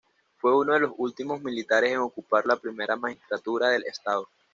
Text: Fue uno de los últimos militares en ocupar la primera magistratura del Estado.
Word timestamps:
Fue 0.37 0.57
uno 0.57 0.73
de 0.73 0.79
los 0.79 0.93
últimos 0.97 1.43
militares 1.43 1.91
en 1.91 1.99
ocupar 1.99 2.47
la 2.47 2.55
primera 2.55 2.95
magistratura 2.95 3.69
del 3.69 3.85
Estado. 3.85 4.27